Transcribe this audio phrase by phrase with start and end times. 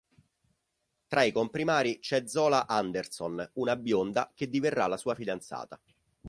[1.05, 5.79] Tra i comprimari c'è Zola Anderson, una bionda che diverrà la sua fidanzata.